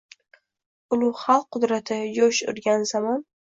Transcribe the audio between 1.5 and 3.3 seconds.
qudrati jo‘sh urgan zamon